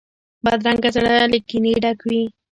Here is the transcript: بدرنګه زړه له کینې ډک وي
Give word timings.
بدرنګه 0.43 0.89
زړه 0.95 1.13
له 1.31 1.39
کینې 1.47 1.73
ډک 1.83 1.99
وي 2.09 2.23